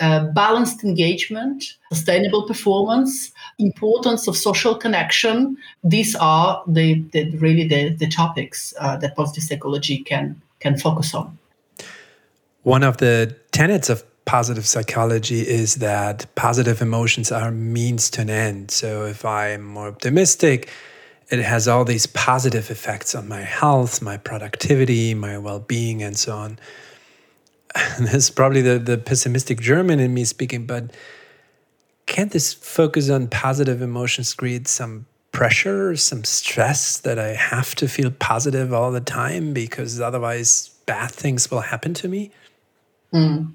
[0.00, 5.56] uh, balanced engagement, sustainable performance, importance of social connection.
[5.82, 11.14] These are the, the really the, the topics uh, that positive psychology can can focus
[11.14, 11.38] on.
[12.62, 18.30] One of the tenets of positive psychology is that positive emotions are means to an
[18.30, 18.70] end.
[18.70, 20.68] So if I'm more optimistic,
[21.30, 26.36] it has all these positive effects on my health, my productivity, my well-being, and so
[26.36, 26.58] on.
[27.98, 30.92] this is probably the, the pessimistic German in me speaking, but
[32.06, 37.88] can't this focus on positive emotions create some pressure, some stress that I have to
[37.88, 42.30] feel positive all the time because otherwise bad things will happen to me?
[43.12, 43.54] Mm.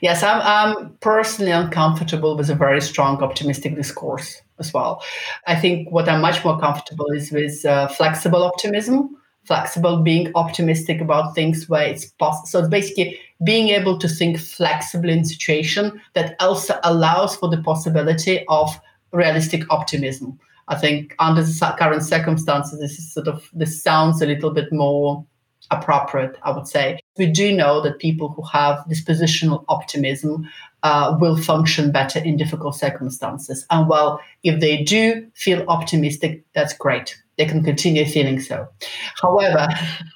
[0.00, 5.02] Yes, I'm, I'm personally uncomfortable with a very strong optimistic discourse as well.
[5.46, 11.00] I think what I'm much more comfortable is with uh, flexible optimism flexible, being optimistic
[11.00, 12.46] about things where it's possible.
[12.46, 17.62] So it's basically being able to think flexibly in situation that also allows for the
[17.62, 18.78] possibility of
[19.12, 20.38] realistic optimism.
[20.68, 24.72] I think under the current circumstances, this is sort of this sounds a little bit
[24.72, 25.24] more
[25.70, 26.98] appropriate, I would say.
[27.18, 30.48] We do know that people who have dispositional optimism
[30.82, 33.66] uh, will function better in difficult circumstances.
[33.70, 38.66] And well, if they do feel optimistic, that's great they can continue feeling so.
[39.20, 39.68] However,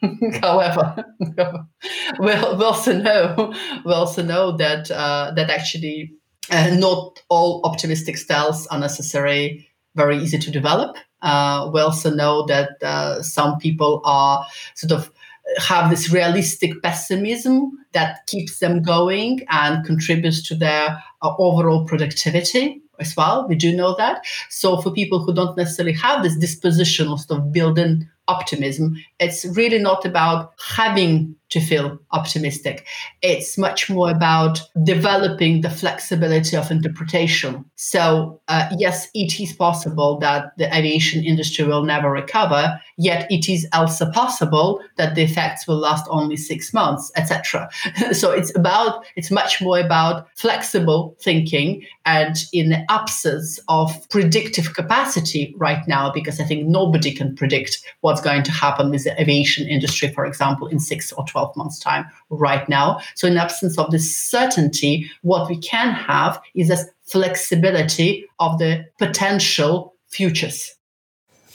[0.43, 1.05] however,
[2.21, 3.55] we also know
[3.85, 6.13] we also know that uh, that actually
[6.51, 10.97] uh, not all optimistic styles are necessarily very easy to develop.
[11.23, 15.11] Uh, we also know that uh, some people are sort of
[15.59, 22.81] have this realistic pessimism that keeps them going and contributes to their uh, overall productivity
[23.01, 23.47] as well.
[23.49, 24.25] We do know that.
[24.49, 29.45] So for people who don't necessarily have this disposition of sort of building optimism, it's
[29.57, 32.87] really not about having to feel optimistic.
[33.23, 37.65] It's much more about developing the flexibility of interpretation.
[37.75, 43.49] So, uh, yes, it is possible that the aviation industry will never recover, yet it
[43.49, 47.69] is also possible that the effects will last only six months, etc.
[48.13, 54.75] so, it's about, it's much more about flexible thinking and in the absence of predictive
[54.75, 59.21] capacity right now, because I think nobody can predict what's going to happen with the
[59.21, 63.01] aviation industry, for example, in six or 12 12 months' time right now.
[63.15, 68.87] So, in absence of this certainty, what we can have is this flexibility of the
[68.99, 70.77] potential futures.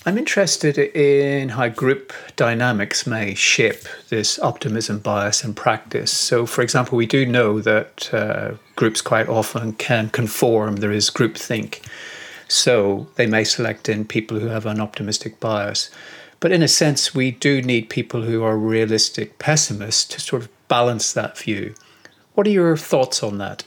[0.07, 6.11] I'm interested in how group dynamics may shape this optimism bias in practice.
[6.11, 11.09] So, for example, we do know that uh, groups quite often can conform, there is
[11.09, 11.83] groupthink.
[12.47, 15.89] So, they may select in people who have an optimistic bias.
[16.39, 20.49] But in a sense, we do need people who are realistic pessimists to sort of
[20.67, 21.73] balance that view.
[22.33, 23.63] What are your thoughts on that?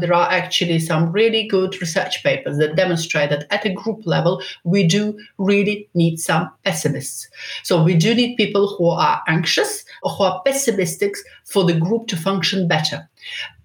[0.00, 4.42] There are actually some really good research papers that demonstrate that at a group level,
[4.64, 7.28] we do really need some pessimists.
[7.62, 12.08] So we do need people who are anxious or who are pessimistic for the group
[12.08, 13.08] to function better.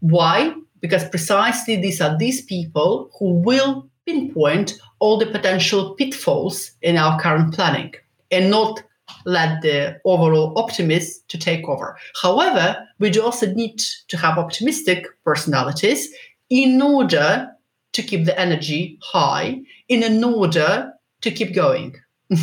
[0.02, 0.54] Why?
[0.82, 7.20] Because precisely these are these people who will pinpoint all the potential pitfalls in our
[7.20, 7.94] current planning
[8.32, 8.84] and not
[9.26, 11.98] let the overall optimists to take over.
[12.22, 16.10] However, we do also need to have optimistic personalities
[16.50, 17.48] in order
[17.94, 21.96] to keep the energy high, in order to keep going.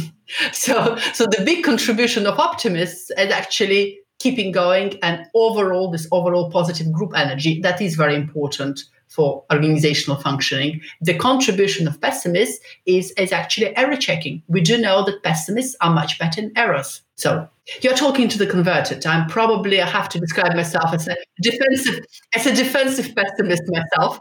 [0.53, 6.51] so, so the big contribution of optimists is actually keeping going and overall this overall
[6.51, 10.80] positive group energy that is very important for organizational functioning.
[11.00, 14.42] The contribution of pessimists is, is actually error checking.
[14.48, 17.02] We do know that pessimists are much better in errors.
[17.16, 17.48] So
[17.80, 19.07] you're talking to the converted.
[19.07, 22.04] I'm probably I have to describe myself as a defensive
[22.34, 24.18] as a defensive pessimist myself.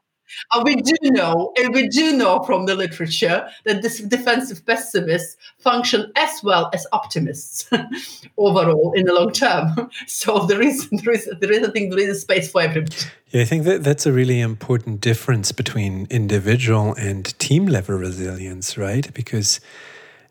[0.53, 5.37] And we do know, and we do know from the literature that this defensive pessimists
[5.59, 7.69] function as well as optimists
[8.37, 9.89] overall in the long term.
[10.07, 12.95] So there is, there is, there is, I think, there is a space for everybody.
[13.29, 18.77] Yeah, I think that that's a really important difference between individual and team level resilience,
[18.77, 19.13] right?
[19.13, 19.59] Because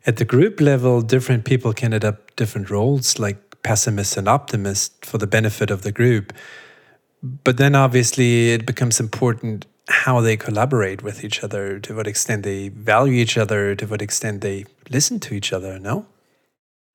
[0.05, 5.17] at the group level, different people can adopt different roles, like pessimists and optimists, for
[5.17, 6.33] the benefit of the group.
[7.21, 12.43] But then obviously it becomes important how they collaborate with each other, to what extent
[12.43, 16.05] they value each other, to what extent they listen to each other, no?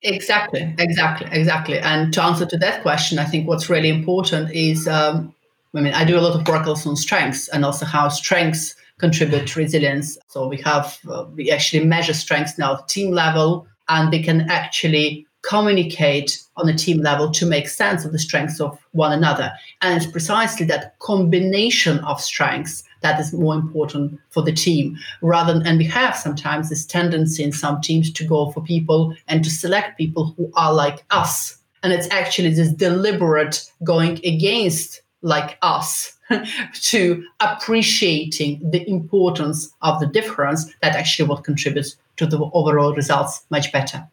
[0.02, 1.78] Exactly, exactly, exactly.
[1.78, 5.34] And to answer to that question, I think what's really important is um,
[5.74, 8.74] I mean, I do a lot of work also on strengths and also how strengths
[8.98, 10.18] contribute to resilience.
[10.28, 14.50] So we have, uh, we actually measure strengths now at team level, and we can
[14.50, 19.52] actually communicate on a team level to make sense of the strengths of one another.
[19.80, 25.54] And it's precisely that combination of strengths that is more important for the team rather
[25.54, 29.42] than, and we have sometimes this tendency in some teams to go for people and
[29.42, 31.56] to select people who are like us.
[31.82, 36.18] And it's actually this deliberate going against like us
[36.74, 43.44] to appreciating the importance of the difference that actually what contributes to the overall results
[43.50, 44.06] much better.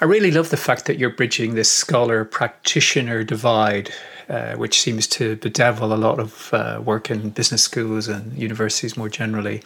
[0.00, 3.90] I really love the fact that you're bridging this scholar practitioner divide,
[4.28, 8.96] uh, which seems to bedevil a lot of uh, work in business schools and universities
[8.96, 9.62] more generally.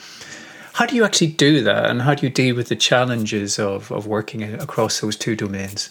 [0.72, 3.92] How do you actually do that, and how do you deal with the challenges of,
[3.92, 5.90] of working across those two domains?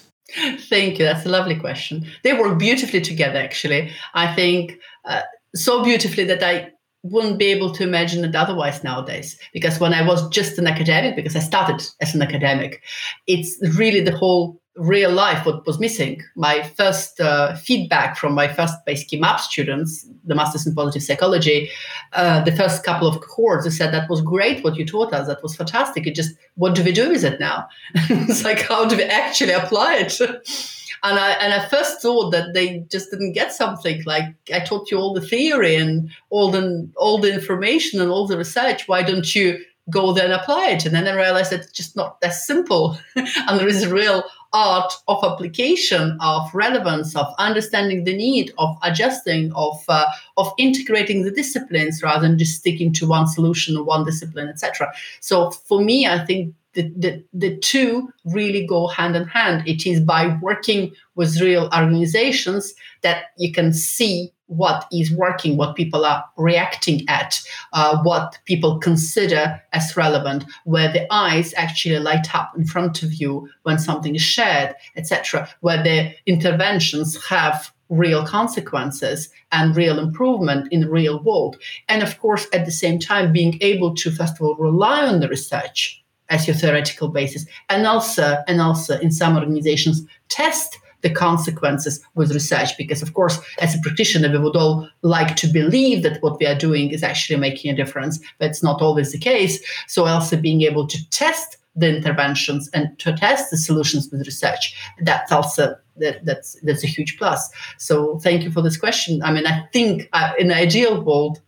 [0.69, 1.05] Thank you.
[1.05, 2.05] That's a lovely question.
[2.23, 3.93] They work beautifully together, actually.
[4.13, 5.21] I think uh,
[5.55, 6.72] so beautifully that I
[7.03, 9.37] wouldn't be able to imagine it otherwise nowadays.
[9.51, 12.81] Because when I was just an academic, because I started as an academic,
[13.27, 16.21] it's really the whole real life what was missing.
[16.35, 21.69] My first uh, feedback from my first basically MAP students, the Masters in Positive Psychology,
[22.13, 25.27] uh, the first couple of cohorts, they said that was great what you taught us.
[25.27, 26.07] That was fantastic.
[26.07, 27.67] It just, what do we do with it now?
[27.93, 30.19] it's like, how do we actually apply it?
[31.03, 34.01] and I and I first thought that they just didn't get something.
[34.05, 38.25] Like I taught you all the theory and all the all the information and all
[38.25, 38.87] the research.
[38.87, 40.85] Why don't you go there and apply it?
[40.85, 44.23] And then I realized that it's just not that simple, and there is a real
[44.53, 50.05] art of application, of relevance, of understanding the need, of adjusting, of uh,
[50.37, 54.93] of integrating the disciplines rather than just sticking to one solution or one discipline, etc.
[55.19, 59.67] So for me, I think the, the, the two really go hand in hand.
[59.67, 65.75] It is by working with real organizations that you can see what is working, what
[65.75, 67.41] people are reacting at,
[67.73, 73.13] uh, what people consider as relevant, where the eyes actually light up in front of
[73.13, 80.67] you when something is shared, etc., where the interventions have real consequences and real improvement
[80.71, 81.57] in the real world.
[81.87, 85.19] And of course, at the same time, being able to, first of all, rely on
[85.19, 86.02] the research
[86.33, 87.45] as your theoretical basis.
[87.69, 93.37] And also and also in some organizations test the consequences with research because of course
[93.59, 97.03] as a practitioner we would all like to believe that what we are doing is
[97.03, 99.61] actually making a difference but it's not always the case.
[99.87, 104.75] So also being able to test the interventions and to test the solutions with research
[105.01, 107.51] that's also that, that's that's a huge plus.
[107.77, 109.21] So thank you for this question.
[109.23, 111.39] I mean i think uh, in the ideal world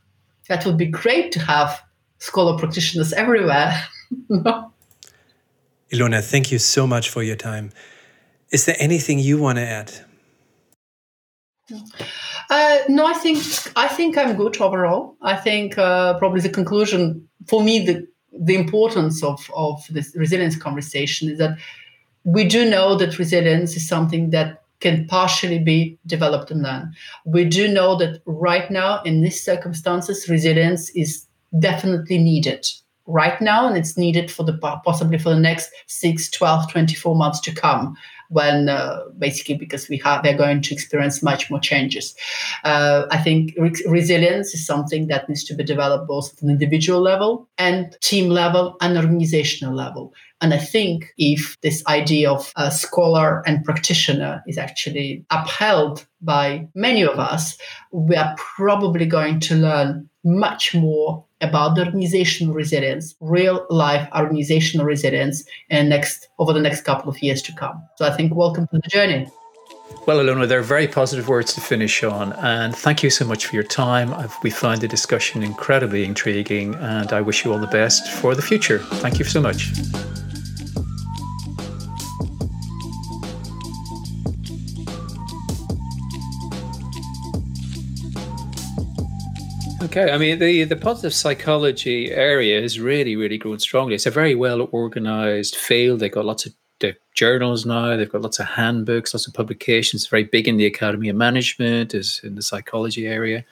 [0.47, 1.81] that would be great to have
[2.19, 3.71] scholar practitioners everywhere
[5.91, 7.71] Ilona, thank you so much for your time.
[8.51, 9.91] Is there anything you want to add?
[12.49, 13.39] Uh, no, I think
[13.75, 15.15] I think I'm good overall.
[15.21, 20.55] I think uh, probably the conclusion for me, the the importance of of this resilience
[20.55, 21.57] conversation is that
[22.23, 26.93] we do know that resilience is something that can partially be developed and learned.
[27.25, 31.25] We do know that right now in these circumstances, resilience is
[31.59, 32.67] definitely needed
[33.07, 37.39] right now and it's needed for the possibly for the next 6 12 24 months
[37.41, 37.95] to come
[38.29, 42.15] when uh, basically because we have they're going to experience much more changes.
[42.63, 46.49] Uh, i think re- resilience is something that needs to be developed both at an
[46.49, 50.13] individual level and team level and organizational level.
[50.41, 56.67] And I think if this idea of a scholar and practitioner is actually upheld by
[56.75, 57.57] many of us,
[57.91, 64.85] we are probably going to learn much more about the organizational resilience, real life organizational
[64.85, 67.81] resilience, and next over the next couple of years to come.
[67.97, 69.27] So I think welcome to the journey.
[70.05, 72.33] Well, Ilona, they're very positive words to finish on.
[72.33, 74.13] And thank you so much for your time.
[74.43, 78.41] we find the discussion incredibly intriguing, and I wish you all the best for the
[78.41, 78.79] future.
[79.03, 79.71] Thank you so much.
[89.85, 93.95] Okay, I mean the the positive psychology area has really really grown strongly.
[93.95, 95.99] It's a very well organized field.
[95.99, 96.53] They've got lots of
[97.13, 97.95] journals now.
[97.95, 100.03] They've got lots of handbooks, lots of publications.
[100.03, 103.43] It's very big in the Academy of Management, is in the psychology area.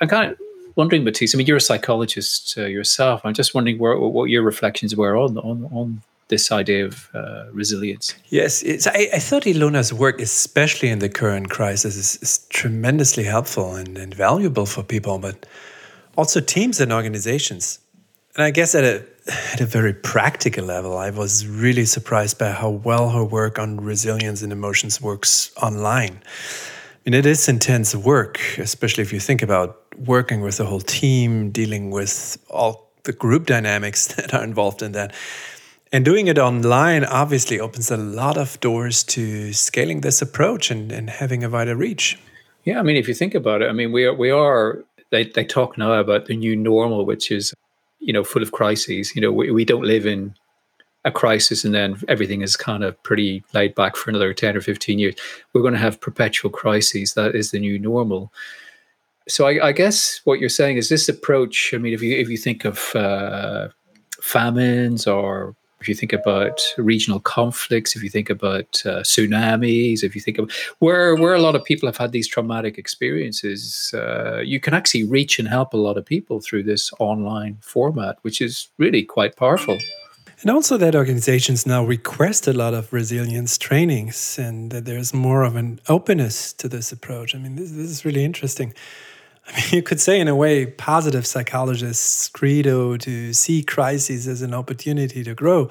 [0.00, 0.38] I'm kind of
[0.76, 1.34] wondering, Matthijs.
[1.34, 3.20] I mean, you're a psychologist uh, yourself.
[3.24, 7.46] I'm just wondering where, what your reflections were on on on this idea of uh,
[7.52, 8.14] resilience.
[8.28, 13.74] Yes, I, I, thought Ilona's work, especially in the current crisis, is, is tremendously helpful
[13.74, 15.46] and, and, valuable for people, but
[16.16, 17.78] also teams and organizations.
[18.36, 19.04] And I guess at a
[19.52, 23.76] at a very practical level, I was really surprised by how well her work on
[23.78, 26.20] resilience and emotions works online.
[26.22, 30.80] I mean, it is intense work, especially if you think about working with the whole
[30.80, 35.14] team, dealing with all the group dynamics that are involved in that.
[35.92, 40.92] And doing it online obviously opens a lot of doors to scaling this approach and,
[40.92, 42.18] and having a wider reach.
[42.64, 45.24] Yeah, I mean, if you think about it, I mean, we are, we are they,
[45.24, 47.54] they talk now about the new normal, which is,
[48.00, 49.16] you know, full of crises.
[49.16, 50.34] You know, we, we don't live in
[51.04, 54.60] a crisis and then everything is kind of pretty laid back for another 10 or
[54.60, 55.14] 15 years.
[55.52, 57.14] We're going to have perpetual crises.
[57.14, 58.32] That is the new normal.
[59.28, 61.72] So I, I guess what you're saying is this approach.
[61.74, 63.68] I mean, if you if you think of uh,
[64.22, 70.14] famines or if you think about regional conflicts, if you think about uh, tsunamis, if
[70.14, 70.50] you think of
[70.80, 75.04] where where a lot of people have had these traumatic experiences, uh, you can actually
[75.04, 79.36] reach and help a lot of people through this online format, which is really quite
[79.36, 79.78] powerful.
[80.42, 85.42] And also that organizations now request a lot of resilience trainings, and that there's more
[85.42, 87.34] of an openness to this approach.
[87.34, 88.72] I mean, this, this is really interesting.
[89.48, 94.42] I mean, you could say, in a way, positive psychologists' credo to see crises as
[94.42, 95.70] an opportunity to grow.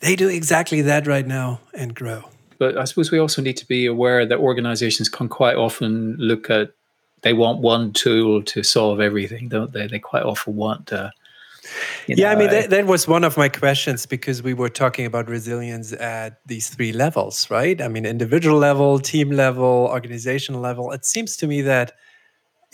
[0.00, 2.24] They do exactly that right now and grow.
[2.58, 6.50] But I suppose we also need to be aware that organizations can quite often look
[6.50, 6.72] at,
[7.22, 9.86] they want one tool to solve everything, don't they?
[9.86, 10.92] They quite often want.
[10.92, 11.10] Uh,
[12.06, 15.06] yeah, know, I mean, that, that was one of my questions because we were talking
[15.06, 17.80] about resilience at these three levels, right?
[17.80, 20.92] I mean, individual level, team level, organizational level.
[20.92, 21.92] It seems to me that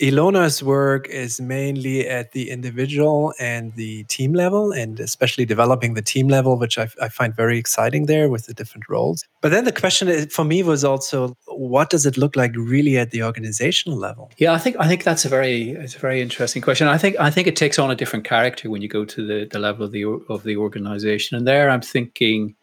[0.01, 6.01] Ilona's work is mainly at the individual and the team level, and especially developing the
[6.01, 9.23] team level, which I, I, find very exciting there with the different roles.
[9.41, 12.97] But then the question uh, for me was also, what does it look like really
[12.97, 14.31] at the organizational level?
[14.37, 16.87] Yeah, I think I think that's a very it's a very interesting question.
[16.87, 19.45] I think I think it takes on a different character when you go to the,
[19.45, 22.55] the level of the of the organization, and there I'm thinking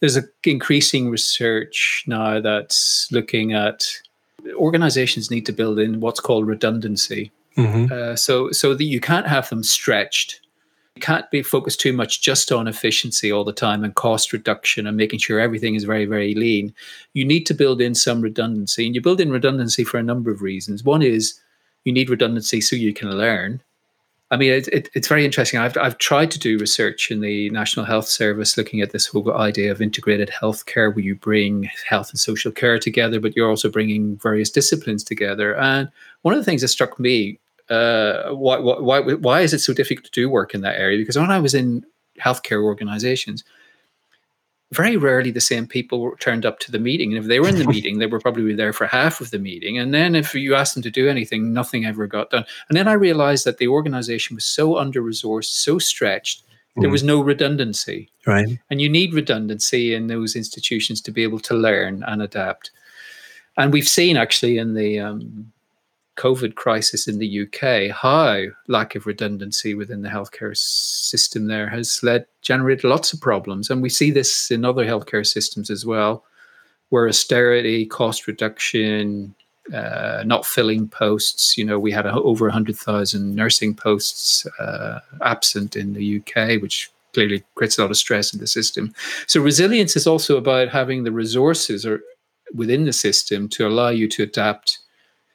[0.00, 3.86] there's a increasing research now that's looking at
[4.54, 7.32] organizations need to build in what's called redundancy.
[7.56, 7.92] Mm-hmm.
[7.92, 10.40] Uh, so, so that you can't have them stretched.
[10.96, 14.86] You can't be focused too much just on efficiency all the time and cost reduction
[14.86, 16.72] and making sure everything is very, very lean.
[17.14, 20.30] You need to build in some redundancy, and you build in redundancy for a number
[20.30, 20.84] of reasons.
[20.84, 21.40] One is
[21.84, 23.60] you need redundancy so you can learn.
[24.30, 25.60] I mean, it, it, it's very interesting.
[25.60, 29.32] I've, I've tried to do research in the National Health Service looking at this whole
[29.32, 33.68] idea of integrated healthcare, where you bring health and social care together, but you're also
[33.68, 35.54] bringing various disciplines together.
[35.56, 35.88] And
[36.22, 40.06] one of the things that struck me, uh, why, why, why is it so difficult
[40.06, 40.98] to do work in that area?
[40.98, 41.84] Because when I was in
[42.18, 43.44] healthcare organizations,
[44.74, 47.10] very rarely the same people turned up to the meeting.
[47.10, 49.38] And if they were in the meeting, they were probably there for half of the
[49.38, 49.78] meeting.
[49.78, 52.44] And then if you asked them to do anything, nothing ever got done.
[52.68, 56.42] And then I realized that the organization was so under resourced, so stretched,
[56.76, 57.06] there was mm.
[57.06, 58.10] no redundancy.
[58.26, 58.58] Right.
[58.68, 62.72] And you need redundancy in those institutions to be able to learn and adapt.
[63.56, 65.52] And we've seen actually in the um,
[66.16, 72.02] COVID crisis in the UK, high lack of redundancy within the healthcare system there has
[72.02, 76.24] led generated lots of problems, and we see this in other healthcare systems as well,
[76.90, 79.34] where austerity, cost reduction,
[79.72, 81.56] uh, not filling posts.
[81.56, 86.60] You know, we had a, over hundred thousand nursing posts uh, absent in the UK,
[86.62, 88.92] which clearly creates a lot of stress in the system.
[89.26, 92.02] So resilience is also about having the resources or
[92.54, 94.80] within the system to allow you to adapt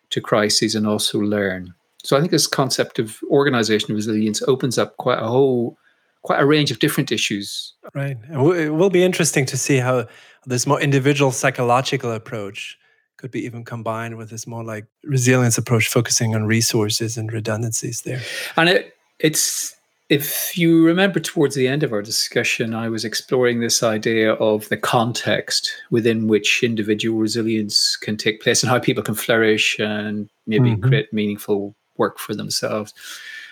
[0.10, 1.74] to crises and also learn.
[2.04, 5.78] So I think this concept of organizational resilience opens up quite a whole
[6.22, 7.74] quite a range of different issues.
[7.94, 8.18] Right.
[8.30, 10.06] It will be interesting to see how
[10.46, 12.78] this more individual psychological approach
[13.18, 18.02] could be even combined with this more like resilience approach focusing on resources and redundancies
[18.02, 18.22] there.
[18.56, 19.76] And it it's
[20.10, 24.68] if you remember towards the end of our discussion, I was exploring this idea of
[24.70, 30.28] the context within which individual resilience can take place and how people can flourish and
[30.48, 30.88] maybe mm-hmm.
[30.88, 32.92] create meaningful work for themselves.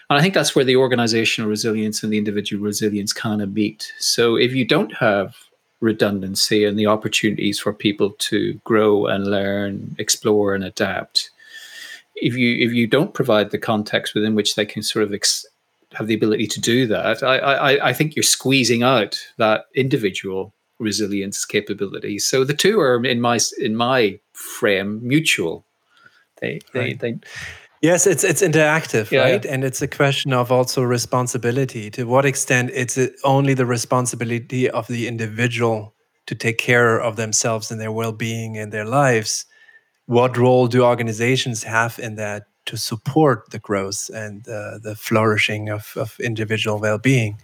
[0.10, 3.93] And I think that's where the organizational resilience and the individual resilience kind of meet.
[3.99, 5.36] So if you don't have
[5.80, 11.30] redundancy and the opportunities for people to grow and learn, explore and adapt,
[12.16, 15.45] if you if you don't provide the context within which they can sort of ex-
[15.94, 20.54] have the ability to do that, I, I, I think you're squeezing out that individual
[20.80, 22.20] resilience capability.
[22.20, 25.66] So the two are in my in my frame mutual.
[26.42, 27.00] They they, right.
[27.00, 27.20] they
[27.82, 29.46] Yes, it's it's interactive, yeah, right?
[29.46, 29.54] Yeah.
[29.54, 31.92] And it's a question of also responsibility.
[31.92, 35.94] To what extent it's only the responsibility of the individual
[36.26, 39.46] to take care of themselves and their well-being and their lives?
[40.08, 45.70] What role do organizations have in that to support the growth and uh, the flourishing
[45.70, 47.38] of, of individual well-being?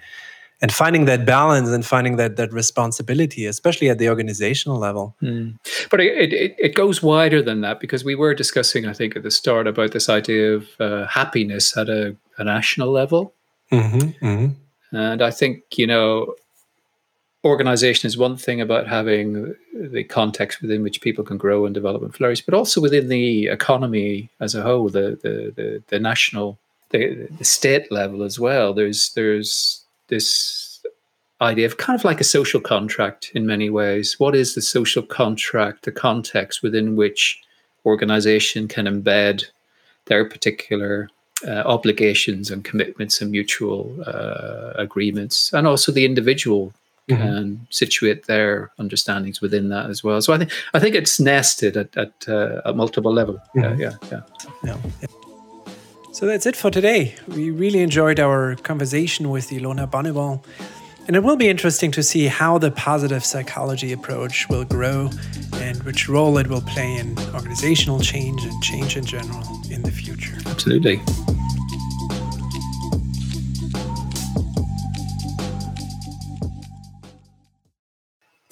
[0.64, 5.14] and finding that balance and finding that that responsibility, especially at the organizational level.
[5.22, 5.58] Mm.
[5.92, 9.24] But it, it, it goes wider than that because we were discussing, I think, at
[9.24, 13.34] the start about this idea of uh, happiness at a, a national level.
[13.74, 14.96] Mm-hmm, mm-hmm.
[14.96, 16.34] And I think you know,
[17.44, 22.02] organization is one thing about having the context within which people can grow and develop
[22.02, 26.58] and flourish, but also within the economy as a whole, the the the, the national,
[26.90, 28.74] the, the state level as well.
[28.74, 30.82] There's there's this
[31.42, 34.20] idea of kind of like a social contract in many ways.
[34.20, 37.42] What is the social contract, the context within which
[37.86, 39.46] organization can embed
[40.06, 41.10] their particular
[41.46, 46.74] uh, obligations and commitments and mutual uh, agreements, and also the individual
[47.10, 47.22] mm-hmm.
[47.22, 50.22] can situate their understandings within that as well.
[50.22, 53.40] So I think I think it's nested at at, uh, at multiple levels.
[53.56, 53.82] Mm-hmm.
[53.82, 54.22] Yeah, yeah,
[54.64, 54.78] yeah.
[55.02, 55.08] yeah.
[56.12, 57.16] So that's it for today.
[57.28, 60.44] We really enjoyed our conversation with Ilona Boniwell.
[61.08, 65.10] And it will be interesting to see how the positive psychology approach will grow
[65.56, 69.92] and which role it will play in organizational change and change in general in the
[69.92, 70.38] future.
[70.46, 71.02] Absolutely.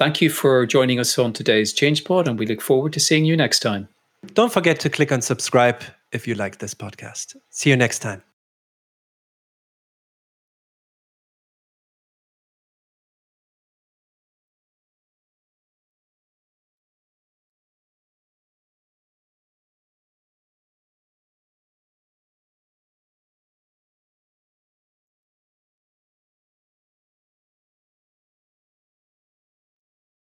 [0.02, 3.24] Thank you for joining us on today's Change Pod, and we look forward to seeing
[3.24, 3.88] you next time.
[4.34, 5.80] Don't forget to click on subscribe
[6.12, 7.36] if you like this podcast.
[7.52, 8.24] See you next time.